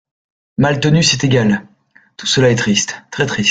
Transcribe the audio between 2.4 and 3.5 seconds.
est triste… très triste…